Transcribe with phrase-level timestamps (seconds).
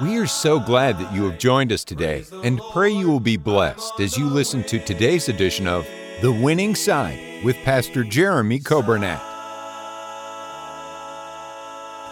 [0.00, 3.36] We are so glad that you have joined us today and pray you will be
[3.36, 5.88] blessed as you listen to today's edition of
[6.22, 9.20] The Winning Side with Pastor Jeremy Coburnett.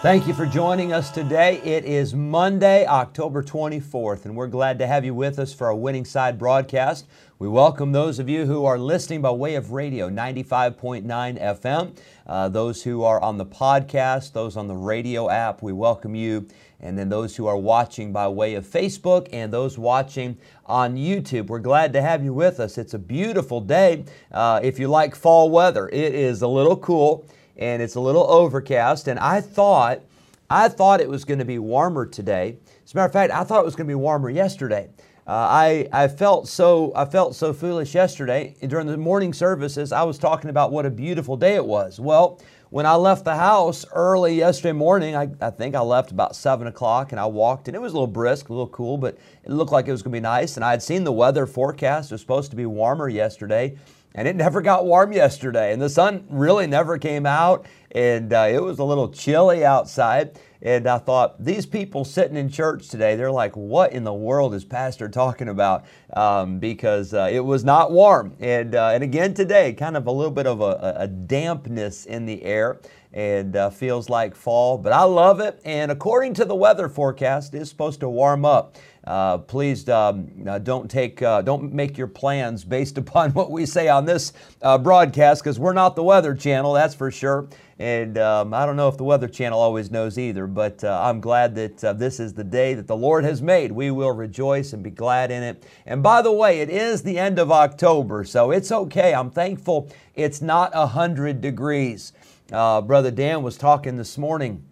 [0.02, 1.60] Thank you for joining us today.
[1.62, 5.74] It is Monday, October 24th, and we're glad to have you with us for our
[5.74, 7.06] Winning Side broadcast.
[7.38, 12.48] We welcome those of you who are listening by way of radio, 95.9 FM, uh,
[12.48, 16.48] those who are on the podcast, those on the radio app, we welcome you
[16.80, 20.36] and then those who are watching by way of Facebook and those watching
[20.66, 21.46] on YouTube.
[21.46, 22.78] We're glad to have you with us.
[22.78, 24.04] It's a beautiful day.
[24.30, 28.30] Uh, if you like fall weather, it is a little cool and it's a little
[28.30, 29.08] overcast.
[29.08, 30.02] And I thought,
[30.50, 32.58] I thought it was going to be warmer today.
[32.84, 34.90] As a matter of fact, I thought it was going to be warmer yesterday.
[35.26, 39.90] Uh, I, I felt so I felt so foolish yesterday during the morning services.
[39.90, 41.98] I was talking about what a beautiful day it was.
[41.98, 46.34] Well, when I left the house early yesterday morning, I, I think I left about
[46.34, 49.16] 7 o'clock and I walked, and it was a little brisk, a little cool, but
[49.44, 50.56] it looked like it was going to be nice.
[50.56, 53.76] And I had seen the weather forecast, it was supposed to be warmer yesterday,
[54.14, 55.72] and it never got warm yesterday.
[55.72, 60.38] And the sun really never came out, and uh, it was a little chilly outside.
[60.62, 64.54] And I thought, these people sitting in church today, they're like, what in the world
[64.54, 65.84] is Pastor talking about?
[66.12, 68.34] Um, because uh, it was not warm.
[68.40, 72.26] And, uh, and again today, kind of a little bit of a, a dampness in
[72.26, 72.80] the air
[73.16, 75.58] and uh, feels like fall, but I love it.
[75.64, 78.76] And according to the weather forecast, it's supposed to warm up.
[79.04, 83.64] Uh, please um, uh, don't take, uh, don't make your plans based upon what we
[83.64, 87.48] say on this uh, broadcast, because we're not the Weather Channel, that's for sure.
[87.78, 91.20] And um, I don't know if the Weather Channel always knows either, but uh, I'm
[91.20, 93.70] glad that uh, this is the day that the Lord has made.
[93.70, 95.64] We will rejoice and be glad in it.
[95.84, 99.12] And by the way, it is the end of October, so it's okay.
[99.12, 102.14] I'm thankful it's not 100 degrees.
[102.50, 104.64] Uh, Brother Dan was talking this morning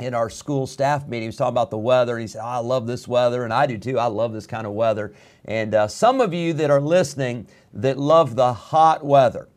[0.00, 1.22] in our school staff meeting.
[1.22, 2.14] He was talking about the weather.
[2.14, 3.98] And he said, oh, I love this weather, and I do too.
[3.98, 5.14] I love this kind of weather.
[5.44, 9.48] And uh, some of you that are listening that love the hot weather,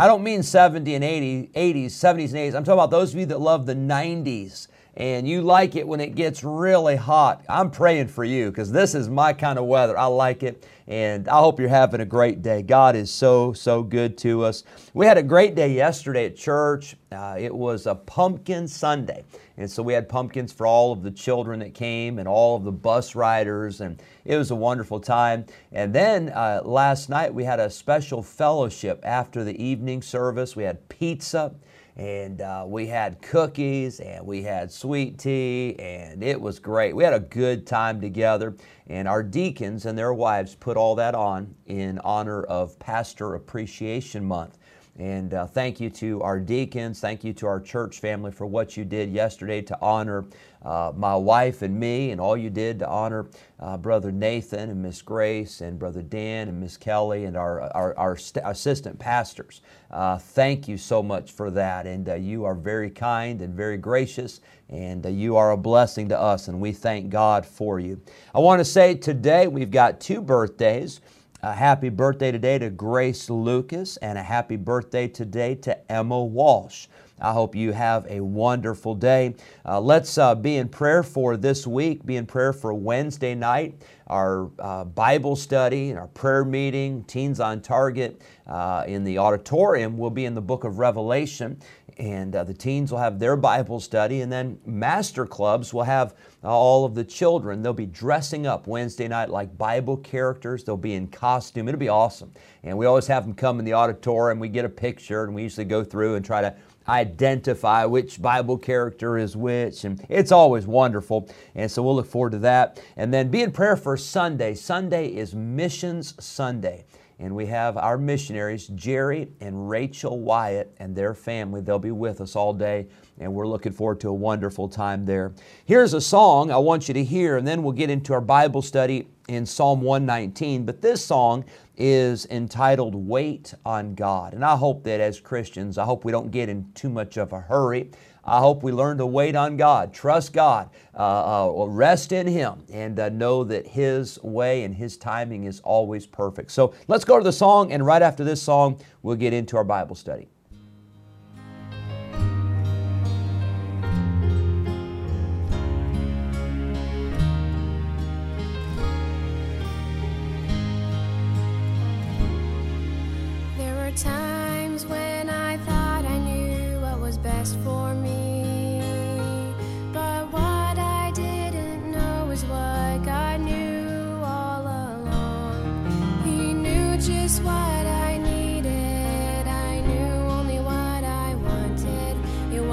[0.00, 2.54] I don't mean 70 and 80, 80s, 70s and 80s.
[2.54, 4.66] I'm talking about those of you that love the 90s
[5.00, 7.42] and you like it when it gets really hot.
[7.48, 9.98] I'm praying for you because this is my kind of weather.
[9.98, 12.60] I like it and I hope you're having a great day.
[12.60, 14.62] God is so, so good to us.
[14.92, 16.96] We had a great day yesterday at church.
[17.10, 19.24] Uh, it was a pumpkin Sunday.
[19.56, 22.64] And so we had pumpkins for all of the children that came and all of
[22.64, 25.46] the bus riders, and it was a wonderful time.
[25.72, 30.56] And then uh, last night we had a special fellowship after the evening service.
[30.56, 31.54] We had pizza
[32.00, 36.96] and uh, we had cookies and we had sweet tea and it was great.
[36.96, 38.56] We had a good time together.
[38.86, 44.24] And our deacons and their wives put all that on in honor of pastor appreciation
[44.24, 44.56] month
[45.00, 47.00] and uh, thank you to our deacons.
[47.00, 50.26] Thank you to our church family for what you did yesterday to honor
[50.62, 53.26] uh, my wife and me, and all you did to honor
[53.60, 57.96] uh, Brother Nathan and Miss Grace and Brother Dan and Miss Kelly and our, our,
[57.96, 59.62] our st- assistant pastors.
[59.90, 61.86] Uh, thank you so much for that.
[61.86, 66.10] And uh, you are very kind and very gracious, and uh, you are a blessing
[66.10, 67.98] to us, and we thank God for you.
[68.34, 71.00] I want to say today we've got two birthdays.
[71.42, 76.86] A happy birthday today to Grace Lucas and a happy birthday today to Emma Walsh.
[77.20, 79.34] I hope you have a wonderful day.
[79.64, 83.82] Uh, let's uh, be in prayer for this week, be in prayer for Wednesday night,
[84.06, 90.10] our uh, Bible study our prayer meeting, Teens on Target uh, in the auditorium will
[90.10, 91.60] be in the book of Revelation
[92.00, 96.14] and uh, the teens will have their Bible study, and then master clubs will have
[96.42, 97.62] all of the children.
[97.62, 100.64] They'll be dressing up Wednesday night like Bible characters.
[100.64, 101.68] They'll be in costume.
[101.68, 102.32] It'll be awesome.
[102.62, 104.38] And we always have them come in the auditorium.
[104.38, 106.54] We get a picture, and we usually go through and try to
[106.88, 111.28] identify which Bible character is which, and it's always wonderful.
[111.54, 112.82] And so we'll look forward to that.
[112.96, 114.54] And then be in prayer for Sunday.
[114.54, 116.84] Sunday is Missions Sunday
[117.20, 121.60] and we have our missionaries, Jerry and Rachel Wyatt and their family.
[121.60, 122.86] They'll be with us all day,
[123.18, 125.32] and we're looking forward to a wonderful time there.
[125.66, 128.62] Here's a song I want you to hear, and then we'll get into our Bible
[128.62, 130.64] study in Psalm 119.
[130.64, 131.44] But this song
[131.76, 134.32] is entitled Wait on God.
[134.32, 137.32] And I hope that as Christians, I hope we don't get in too much of
[137.32, 137.90] a hurry.
[138.24, 142.64] I hope we learn to wait on God, trust God, uh, uh, rest in Him,
[142.72, 146.50] and uh, know that His way and His timing is always perfect.
[146.52, 149.64] So let's go to the song, and right after this song, we'll get into our
[149.64, 150.28] Bible study.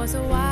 [0.08, 0.47] was a while.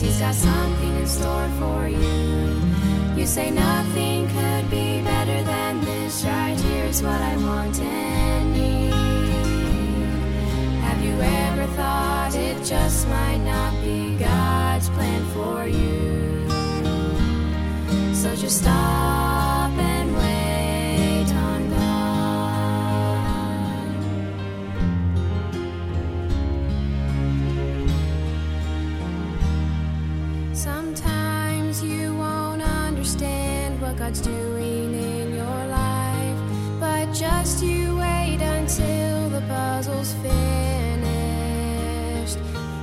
[0.00, 2.62] He's got something in store for you.
[3.16, 6.24] You say nothing could be better than this.
[6.24, 8.92] Right here's what I want and need.
[10.82, 16.46] Have you ever thought it just might not be God's plan for you?
[18.14, 19.17] So just stop
[33.08, 36.36] understand what God's doing in your life,
[36.78, 40.36] but just you wait until the puzzle's finished.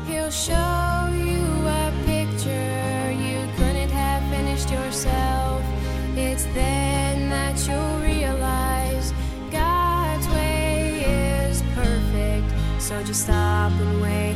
[0.08, 5.62] He'll show you a picture you couldn't have finished yourself.
[6.16, 9.14] It's then that you'll realize
[9.52, 11.04] God's way
[11.50, 12.52] is perfect.
[12.82, 14.34] So just stop and wait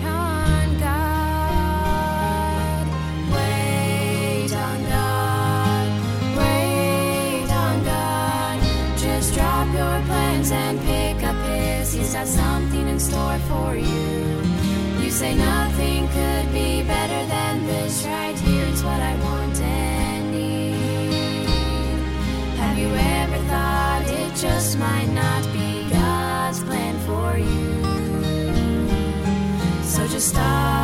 [10.51, 11.93] and pick up His.
[11.93, 14.41] He's got something in store for you.
[15.01, 18.05] You say nothing could be better than this.
[18.05, 20.75] Right here, it's what I want and need.
[22.57, 27.83] Have you ever thought it just might not be God's plan for you?
[29.83, 30.78] So just stop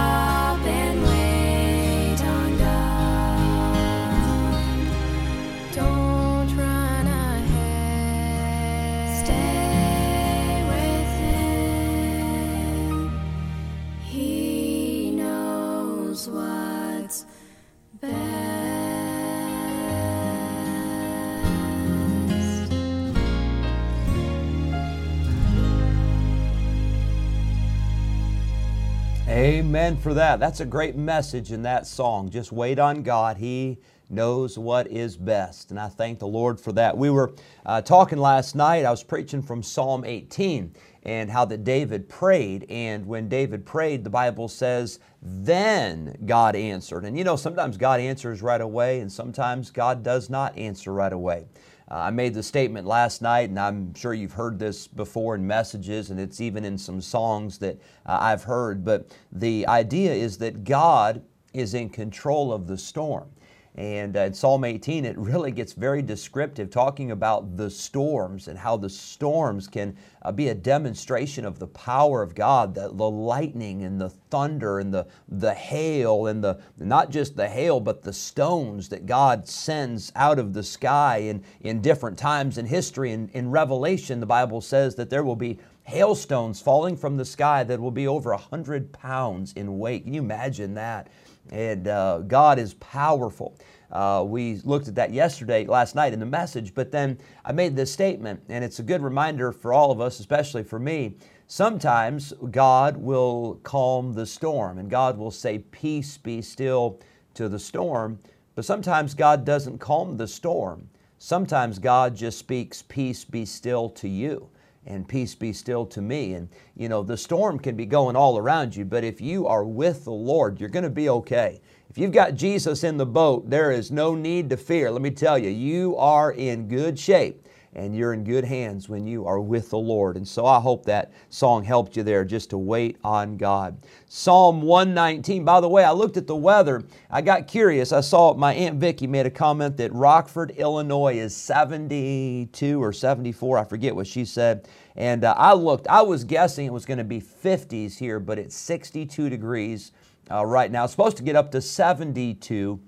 [29.46, 30.40] Amen for that.
[30.40, 32.32] That's a great message in that song.
[32.32, 33.38] Just wait on God.
[33.38, 33.78] He
[34.10, 35.70] knows what is best.
[35.70, 36.98] And I thank the Lord for that.
[36.98, 37.32] We were
[37.64, 42.66] uh, talking last night, I was preaching from Psalm 18 and how that David prayed.
[42.70, 47.06] And when David prayed, the Bible says, then God answered.
[47.06, 51.14] And you know, sometimes God answers right away, and sometimes God does not answer right
[51.14, 51.46] away.
[51.90, 55.46] Uh, I made the statement last night, and I'm sure you've heard this before in
[55.46, 58.84] messages, and it's even in some songs that uh, I've heard.
[58.84, 61.22] But the idea is that God
[61.54, 63.30] is in control of the storm.
[63.76, 68.58] And uh, in Psalm 18, it really gets very descriptive, talking about the storms and
[68.58, 73.10] how the storms can uh, be a demonstration of the power of God, the, the
[73.10, 78.02] lightning and the thunder and the, the hail and the not just the hail, but
[78.02, 81.18] the stones that God sends out of the sky.
[81.18, 85.36] And in different times in history, in, in Revelation, the Bible says that there will
[85.36, 90.06] be hailstones falling from the sky that will be over a hundred pounds in weight.
[90.06, 91.10] Can you imagine that?
[91.52, 93.58] And uh, God is powerful.
[93.92, 97.76] Uh, we looked at that yesterday, last night in the message, but then I made
[97.76, 101.16] this statement, and it's a good reminder for all of us, especially for me.
[101.48, 107.00] Sometimes God will calm the storm, and God will say, Peace be still
[107.36, 108.20] to the storm.
[108.56, 110.90] But sometimes God doesn't calm the storm.
[111.20, 114.50] Sometimes God just speaks, Peace be still to you
[114.86, 116.34] and peace be still to me.
[116.34, 119.64] And you know, the storm can be going all around you, but if you are
[119.64, 121.62] with the Lord, you're going to be okay.
[121.90, 124.92] If you've got Jesus in the boat, there is no need to fear.
[124.92, 127.48] Let me tell you, you are in good shape.
[127.76, 130.16] And you're in good hands when you are with the Lord.
[130.16, 133.78] And so I hope that song helped you there just to wait on God.
[134.08, 135.44] Psalm 119.
[135.44, 136.84] By the way, I looked at the weather.
[137.12, 137.92] I got curious.
[137.92, 143.58] I saw my Aunt Vicki made a comment that Rockford, Illinois is 72 or 74.
[143.58, 144.68] I forget what she said.
[144.96, 148.40] And uh, I looked, I was guessing it was going to be 50s here, but
[148.40, 149.92] it's 62 degrees
[150.32, 150.86] uh, right now.
[150.86, 152.80] It's supposed to get up to 72.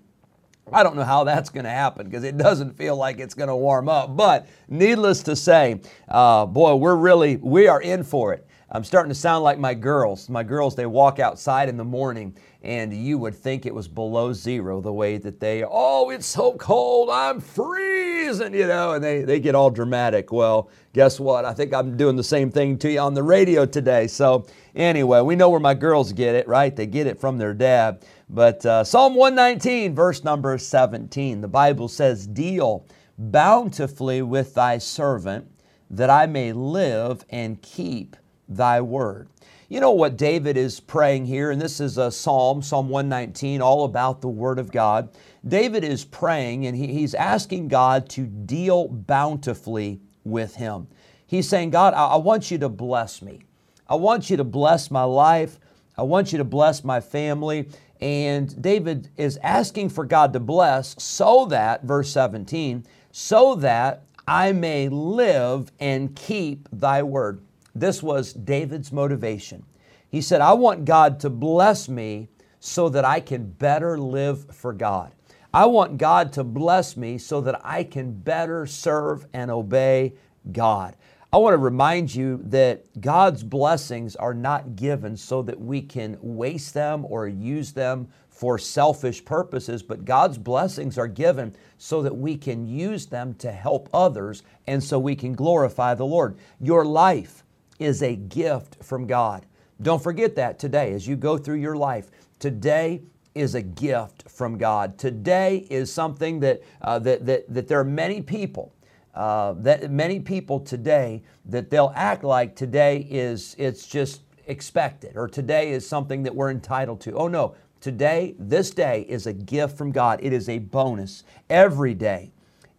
[0.71, 3.49] I don't know how that's going to happen because it doesn't feel like it's going
[3.49, 4.15] to warm up.
[4.15, 8.46] But needless to say, uh, boy, we're really, we are in for it.
[8.69, 10.27] I'm starting to sound like my girls.
[10.29, 14.33] My girls, they walk outside in the morning and you would think it was below
[14.33, 19.21] zero the way that they, oh, it's so cold, I'm freezing, you know, and they,
[19.21, 20.33] they get all dramatic.
[20.33, 21.45] Well, guess what?
[21.45, 24.05] I think I'm doing the same thing to you on the radio today.
[24.07, 24.45] So,
[24.75, 26.75] anyway, we know where my girls get it, right?
[26.75, 28.05] They get it from their dad.
[28.27, 32.85] But uh, Psalm 119, verse number 17, the Bible says, Deal
[33.17, 35.49] bountifully with thy servant,
[35.89, 39.27] that I may live and keep thy word.
[39.69, 43.83] You know what David is praying here, and this is a psalm, Psalm 119, all
[43.83, 45.09] about the Word of God.
[45.45, 50.87] David is praying and he, he's asking God to deal bountifully with him.
[51.25, 53.41] He's saying, God, I, I want you to bless me.
[53.89, 55.59] I want you to bless my life.
[55.97, 57.67] I want you to bless my family.
[57.99, 64.51] And David is asking for God to bless so that, verse 17, so that I
[64.51, 67.41] may live and keep thy word.
[67.79, 69.63] This was David's motivation.
[70.09, 72.29] He said, I want God to bless me
[72.59, 75.13] so that I can better live for God.
[75.53, 80.13] I want God to bless me so that I can better serve and obey
[80.51, 80.95] God.
[81.31, 86.17] I want to remind you that God's blessings are not given so that we can
[86.21, 92.15] waste them or use them for selfish purposes, but God's blessings are given so that
[92.15, 96.37] we can use them to help others and so we can glorify the Lord.
[96.61, 97.43] Your life,
[97.79, 99.45] is a gift from God.
[99.81, 102.09] Don't forget that today as you go through your life.
[102.39, 103.01] Today
[103.35, 104.97] is a gift from God.
[104.97, 108.73] Today is something that, uh, that, that, that there are many people,
[109.13, 115.27] uh, that many people today, that they'll act like today is, it's just expected or
[115.27, 117.13] today is something that we're entitled to.
[117.13, 120.19] Oh no, today, this day is a gift from God.
[120.23, 121.23] It is a bonus.
[121.49, 122.31] Every day,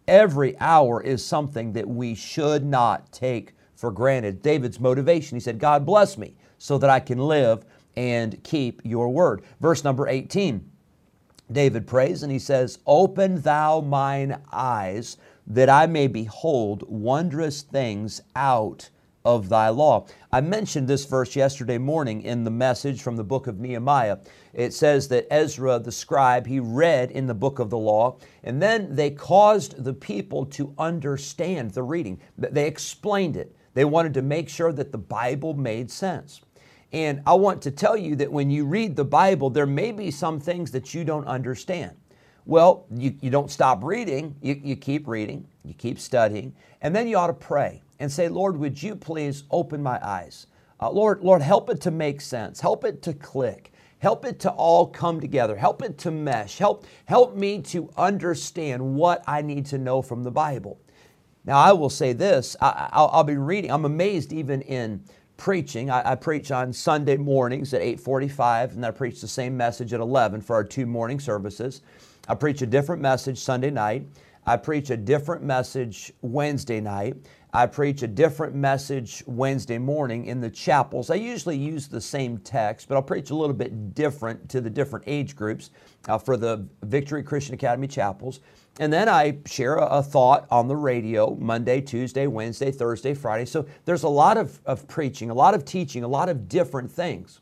[0.07, 4.41] every hour is something that we should not take for granted.
[4.41, 7.63] David's motivation, he said, God bless me so that I can live
[7.95, 9.41] and keep your word.
[9.61, 10.69] Verse number 18,
[11.49, 15.15] David prays and he says, Open thou mine eyes
[15.47, 18.89] that I may behold wondrous things out
[19.23, 20.07] of thy law.
[20.31, 24.17] I mentioned this verse yesterday morning in the message from the book of Nehemiah.
[24.53, 28.61] It says that Ezra the scribe, he read in the book of the law, and
[28.61, 32.19] then they caused the people to understand the reading.
[32.37, 33.55] They explained it.
[33.73, 36.41] They wanted to make sure that the Bible made sense.
[36.91, 40.09] And I want to tell you that when you read the Bible, there may be
[40.11, 41.95] some things that you don't understand.
[42.45, 47.07] Well, you, you don't stop reading, you, you keep reading, you keep studying, and then
[47.07, 50.47] you ought to pray and say, Lord, would you please open my eyes?
[50.81, 53.71] Uh, Lord, Lord, help it to make sense, help it to click.
[53.99, 55.57] Help it to all come together.
[55.57, 56.57] Help it to mesh.
[56.57, 60.79] Help, help me to understand what I need to know from the Bible.
[61.45, 65.03] Now, I will say this I, will be reading, I'm amazed even in
[65.37, 65.89] preaching.
[65.89, 70.01] I, I, preach on Sunday mornings at 8:45, and I preach the same message at
[70.01, 71.81] 11 for our two morning services.
[72.27, 74.05] I preach a different message Sunday night.
[74.45, 77.15] I preach a different message Wednesday night.
[77.51, 81.09] I preach a different message Wednesday morning in the chapels.
[81.09, 84.69] I usually use the same text, but I'll preach a little bit different to the
[84.69, 85.71] different age groups
[86.07, 88.41] uh, for the Victory Christian Academy chapels.
[88.79, 93.43] And then I share a, thought on the radio Monday, Tuesday, Wednesday, Thursday, Friday.
[93.43, 96.89] So there's a lot of, of preaching, a lot of teaching, a lot of different
[96.89, 97.41] things.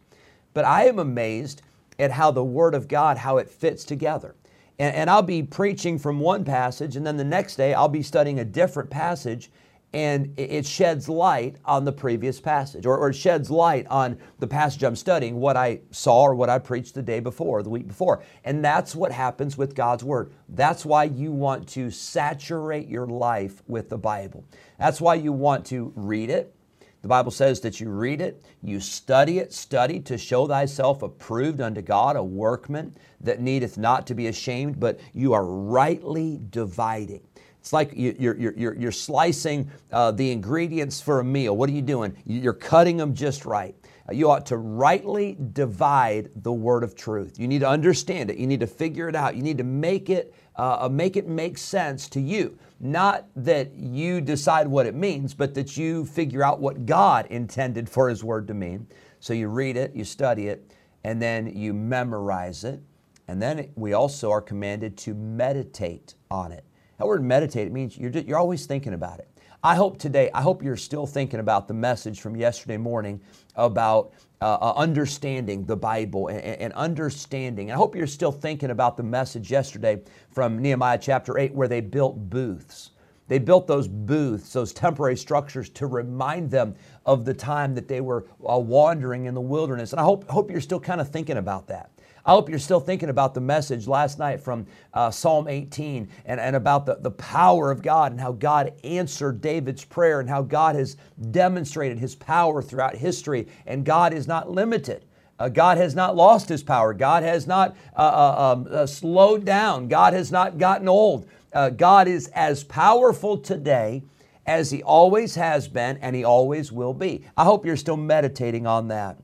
[0.56, 1.62] But I am amazed
[2.00, 4.36] at how the Word of God, how it fits together.
[4.79, 8.03] And, and I'll be preaching from one passage, and then the next day I'll be
[8.03, 9.51] studying a different passage
[9.94, 14.48] and it sheds light on the previous passage, or, or, it sheds light on the
[14.48, 17.88] passage I'm studying, what I saw or what I preached the day before, the week
[17.88, 18.22] before.
[18.44, 20.34] And that's what happens with God's Word.
[20.50, 24.44] That's why you want to saturate your life with the Bible.
[24.77, 26.53] That's why you want to read it.
[27.01, 31.62] The Bible says that you read it, you study it, study to show thyself approved
[31.62, 37.22] unto God, a workman that needeth not to be ashamed, but you are rightly dividing
[37.67, 41.57] it's like you're, you're, you're, you're slicing uh, the ingredients for a meal.
[41.57, 42.15] What are you doing?
[42.25, 43.75] You're cutting them just right.
[44.07, 47.38] Uh, you ought to rightly divide the word of truth.
[47.38, 48.38] You need to understand it.
[48.38, 49.36] You need to figure it out.
[49.36, 52.57] You need to make it uh, uh, make it make sense to you.
[52.79, 57.89] Not that you decide what it means, but that you figure out what God intended
[57.89, 58.88] for His Word to mean.
[59.19, 60.71] So you read it, you study it,
[61.03, 62.81] and then you memorize it.
[63.27, 66.63] And then we also are commanded to meditate on it.
[66.98, 69.27] That word meditate it means you're, you're always thinking about it.
[69.63, 73.22] I hope today, I hope you're still thinking about the message from yesterday morning
[73.56, 77.72] about uh, uh, understanding the Bible and, and, understanding.
[77.72, 80.00] I hope you're still thinking about the message yesterday
[80.30, 82.92] from Nehemiah chapter 8 where they built booths.
[83.27, 86.75] They built those booths, those temporary structures to remind them
[87.06, 89.92] of the time that they were uh, wandering in the wilderness.
[89.92, 91.92] And I hope, hope you're still kind of thinking about that.
[92.27, 96.39] I hope you're still thinking about the message last night from uh, Psalm 18 and,
[96.41, 100.41] and about the, the power of God and how God answered David's prayer and how
[100.41, 100.98] God has
[101.31, 103.48] demonstrated his power throughout history.
[103.65, 105.05] And God is not limited.
[105.39, 106.93] Uh, God has not lost his power.
[106.93, 109.88] God has not uh, uh um, uh, slowed down.
[109.88, 111.29] God has not gotten old.
[111.53, 114.03] Uh, God is as powerful today
[114.46, 117.24] as he always has been and he always will be.
[117.38, 119.17] I hope you're still meditating on that.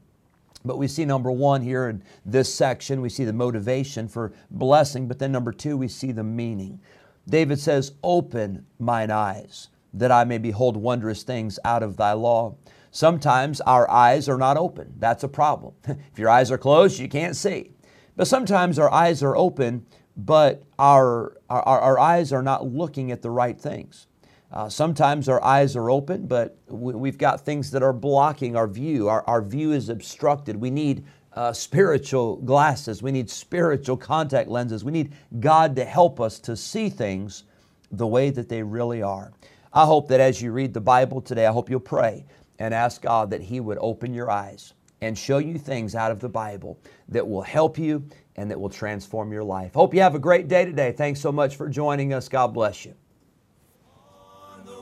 [0.65, 5.07] But we see number one here in this section, we see the motivation for blessing,
[5.07, 6.79] but then number two, we see the meaning.
[7.27, 12.55] David says, Open mine eyes, that I may behold wondrous things out of thy law.
[12.91, 14.93] Sometimes our eyes are not open.
[14.99, 15.73] That's a problem.
[15.87, 17.71] if your eyes are closed, you can't see.
[18.15, 23.21] But sometimes our eyes are open, but our, our, our eyes are not looking at
[23.21, 24.07] the right things.
[24.53, 28.67] Uh, sometimes our eyes are open, but we, have got things that are blocking our
[28.67, 29.09] view.
[29.09, 30.55] Our, our view is obstructed.
[30.55, 33.01] We need uh, spiritual glasses.
[33.01, 34.83] We need spiritual contact lenses.
[34.83, 37.45] We need God to help us to see things
[37.91, 39.33] the way that they really are.
[39.73, 42.23] I hope that as you read the Bible today, I hope you'll pray
[42.59, 46.19] and ask God that He would open your eyes and show you things out of
[46.19, 46.79] the Bible
[47.09, 49.73] that will help you and that will transform your life.
[49.73, 50.91] Hope you have a great day today.
[50.91, 52.29] Thanks so much for joining us.
[52.29, 52.93] God bless you